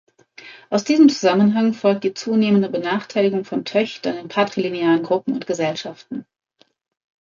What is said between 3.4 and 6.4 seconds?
von Töchtern in patrilinearen Gruppen und Gesellschaften.